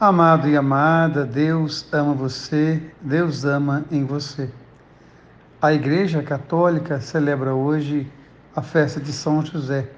Amado 0.00 0.48
e 0.48 0.56
amada, 0.56 1.24
Deus 1.24 1.84
ama 1.90 2.14
você, 2.14 2.80
Deus 3.00 3.44
ama 3.44 3.84
em 3.90 4.04
você. 4.04 4.48
A 5.60 5.74
Igreja 5.74 6.22
Católica 6.22 7.00
celebra 7.00 7.52
hoje 7.52 8.08
a 8.54 8.62
festa 8.62 9.00
de 9.00 9.12
São 9.12 9.44
José. 9.44 9.88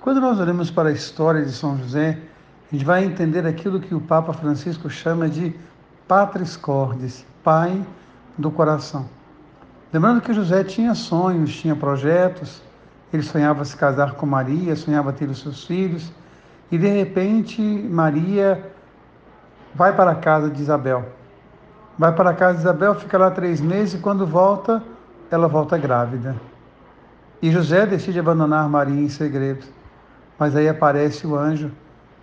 Quando 0.00 0.20
nós 0.20 0.40
olhamos 0.40 0.68
para 0.68 0.88
a 0.88 0.92
história 0.92 1.44
de 1.44 1.52
São 1.52 1.78
José, 1.78 2.18
a 2.68 2.74
gente 2.74 2.84
vai 2.84 3.04
entender 3.04 3.46
aquilo 3.46 3.78
que 3.78 3.94
o 3.94 4.00
Papa 4.00 4.32
Francisco 4.32 4.90
chama 4.90 5.28
de 5.28 5.54
Patris 6.08 6.56
Cordis, 6.56 7.24
Pai 7.44 7.86
do 8.36 8.50
coração. 8.50 9.08
Lembrando 9.92 10.22
que 10.22 10.32
José 10.32 10.64
tinha 10.64 10.92
sonhos, 10.92 11.54
tinha 11.54 11.76
projetos, 11.76 12.60
ele 13.12 13.22
sonhava 13.22 13.64
se 13.64 13.76
casar 13.76 14.14
com 14.14 14.26
Maria, 14.26 14.74
sonhava 14.74 15.12
ter 15.12 15.30
os 15.30 15.38
seus 15.38 15.64
filhos, 15.64 16.10
e 16.68 16.76
de 16.76 16.88
repente 16.88 17.62
Maria 17.62 18.73
vai 19.74 19.94
para 19.94 20.12
a 20.12 20.14
casa 20.14 20.48
de 20.48 20.62
Isabel. 20.62 21.04
Vai 21.98 22.12
para 22.14 22.30
a 22.30 22.34
casa 22.34 22.54
de 22.54 22.60
Isabel, 22.60 22.94
fica 22.94 23.18
lá 23.18 23.30
três 23.30 23.60
meses 23.60 23.94
e 23.94 23.98
quando 23.98 24.26
volta, 24.26 24.82
ela 25.30 25.48
volta 25.48 25.76
grávida. 25.76 26.34
E 27.42 27.50
José 27.50 27.86
decide 27.86 28.18
abandonar 28.18 28.68
Maria 28.68 29.00
em 29.00 29.08
segredo. 29.08 29.66
Mas 30.38 30.56
aí 30.56 30.68
aparece 30.68 31.26
o 31.26 31.36
anjo 31.36 31.70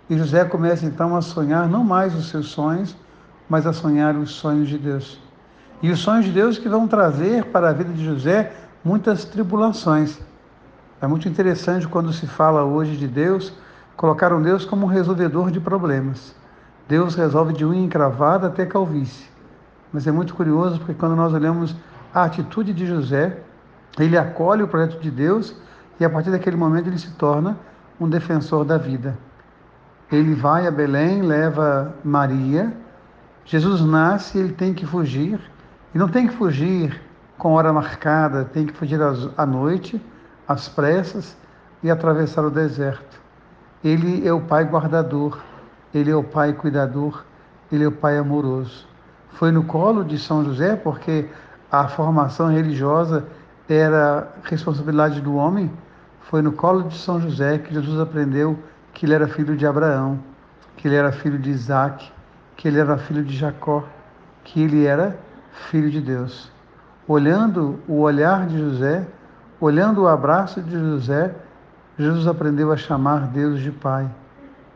e 0.08 0.18
José 0.18 0.44
começa 0.44 0.84
então 0.84 1.16
a 1.16 1.22
sonhar 1.22 1.68
não 1.68 1.84
mais 1.84 2.14
os 2.14 2.28
seus 2.28 2.48
sonhos, 2.48 2.96
mas 3.48 3.66
a 3.66 3.72
sonhar 3.72 4.16
os 4.16 4.30
sonhos 4.30 4.68
de 4.68 4.78
Deus. 4.78 5.20
E 5.82 5.90
os 5.90 6.00
sonhos 6.00 6.26
de 6.26 6.32
Deus 6.32 6.58
que 6.58 6.68
vão 6.68 6.86
trazer 6.86 7.46
para 7.46 7.70
a 7.70 7.72
vida 7.72 7.92
de 7.92 8.04
José 8.04 8.52
muitas 8.84 9.24
tribulações. 9.24 10.18
É 11.00 11.06
muito 11.06 11.28
interessante 11.28 11.88
quando 11.88 12.12
se 12.12 12.26
fala 12.26 12.64
hoje 12.64 12.96
de 12.96 13.08
Deus, 13.08 13.52
colocar 13.96 14.32
um 14.32 14.42
Deus 14.42 14.64
como 14.64 14.86
um 14.86 14.88
resolvedor 14.88 15.50
de 15.50 15.58
problemas. 15.58 16.34
Deus 16.88 17.14
resolve 17.14 17.52
de 17.52 17.64
unha 17.64 17.80
encravada 17.80 18.48
até 18.48 18.66
calvície. 18.66 19.26
Mas 19.92 20.06
é 20.06 20.12
muito 20.12 20.34
curioso 20.34 20.78
porque 20.78 20.94
quando 20.94 21.16
nós 21.16 21.32
olhamos 21.32 21.76
a 22.14 22.24
atitude 22.24 22.72
de 22.72 22.86
José, 22.86 23.38
ele 23.98 24.16
acolhe 24.16 24.62
o 24.62 24.68
projeto 24.68 25.00
de 25.00 25.10
Deus 25.10 25.54
e 26.00 26.04
a 26.04 26.10
partir 26.10 26.30
daquele 26.30 26.56
momento 26.56 26.88
ele 26.88 26.98
se 26.98 27.10
torna 27.12 27.56
um 28.00 28.08
defensor 28.08 28.64
da 28.64 28.78
vida. 28.78 29.16
Ele 30.10 30.34
vai 30.34 30.66
a 30.66 30.70
Belém, 30.70 31.22
leva 31.22 31.94
Maria, 32.04 32.72
Jesus 33.44 33.80
nasce, 33.80 34.38
ele 34.38 34.52
tem 34.52 34.72
que 34.72 34.86
fugir, 34.86 35.40
e 35.94 35.98
não 35.98 36.08
tem 36.08 36.28
que 36.28 36.34
fugir 36.34 37.00
com 37.36 37.52
hora 37.54 37.72
marcada, 37.72 38.44
tem 38.44 38.66
que 38.66 38.72
fugir 38.72 39.00
à 39.36 39.46
noite, 39.46 40.00
às 40.46 40.68
pressas 40.68 41.36
e 41.82 41.90
atravessar 41.90 42.44
o 42.44 42.50
deserto. 42.50 43.20
Ele 43.82 44.26
é 44.26 44.32
o 44.32 44.40
Pai 44.40 44.64
guardador, 44.64 45.38
ele 45.94 46.10
é 46.10 46.16
o 46.16 46.24
Pai 46.24 46.52
cuidador, 46.52 47.24
ele 47.70 47.84
é 47.84 47.88
o 47.88 47.92
Pai 47.92 48.16
amoroso. 48.16 48.86
Foi 49.32 49.50
no 49.50 49.64
colo 49.64 50.04
de 50.04 50.18
São 50.18 50.44
José, 50.44 50.76
porque 50.76 51.28
a 51.70 51.88
formação 51.88 52.48
religiosa 52.48 53.26
era 53.68 54.28
responsabilidade 54.44 55.20
do 55.20 55.34
homem, 55.34 55.70
foi 56.20 56.42
no 56.42 56.52
colo 56.52 56.84
de 56.84 56.96
São 56.96 57.20
José 57.20 57.58
que 57.58 57.74
Jesus 57.74 58.00
aprendeu 58.00 58.58
que 58.92 59.06
ele 59.06 59.14
era 59.14 59.28
filho 59.28 59.56
de 59.56 59.66
Abraão, 59.66 60.18
que 60.76 60.88
ele 60.88 60.96
era 60.96 61.12
filho 61.12 61.38
de 61.38 61.50
Isaac, 61.50 62.10
que 62.56 62.68
ele 62.68 62.78
era 62.78 62.96
filho 62.96 63.24
de 63.24 63.36
Jacó, 63.36 63.84
que 64.44 64.62
ele 64.62 64.84
era 64.84 65.18
filho 65.70 65.90
de 65.90 66.00
Deus. 66.00 66.50
Olhando 67.06 67.80
o 67.88 68.00
olhar 68.00 68.46
de 68.46 68.58
José, 68.58 69.06
olhando 69.60 70.02
o 70.02 70.08
abraço 70.08 70.60
de 70.62 70.78
José, 70.78 71.34
Jesus 71.98 72.26
aprendeu 72.26 72.72
a 72.72 72.76
chamar 72.76 73.26
Deus 73.28 73.60
de 73.60 73.70
Pai 73.70 74.08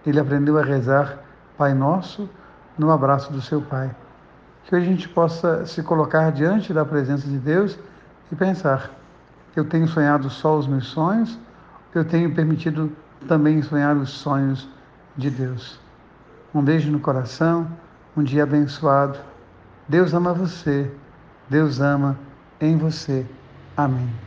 ele 0.06 0.20
aprendeu 0.20 0.58
a 0.58 0.62
rezar 0.62 1.18
Pai 1.58 1.74
Nosso 1.74 2.30
no 2.78 2.90
abraço 2.90 3.32
do 3.32 3.40
seu 3.42 3.60
Pai. 3.60 3.94
Que 4.64 4.74
hoje 4.74 4.86
a 4.86 4.90
gente 4.90 5.08
possa 5.08 5.66
se 5.66 5.82
colocar 5.82 6.30
diante 6.32 6.72
da 6.72 6.84
presença 6.84 7.28
de 7.28 7.38
Deus 7.38 7.78
e 8.30 8.36
pensar: 8.36 8.90
eu 9.56 9.64
tenho 9.64 9.89
sonhado 9.89 10.28
só 10.28 10.56
os 10.56 10.66
meus 10.66 10.86
sonhos, 10.86 11.39
eu 11.95 12.05
tenho 12.05 12.34
permitido 12.34 12.92
também 13.27 13.62
sonhar 13.62 13.96
os 13.96 14.11
sonhos 14.11 14.68
de 15.16 15.30
Deus. 15.30 15.80
Um 16.55 16.62
beijo 16.62 16.90
no 16.90 17.00
coração, 17.00 17.66
um 18.16 18.22
dia 18.22 18.42
abençoado. 18.42 19.18
Deus 19.89 20.12
ama 20.12 20.34
você, 20.34 20.90
Deus 21.48 21.80
ama 21.80 22.18
em 22.61 22.77
você. 22.77 23.24
Amém. 23.77 24.26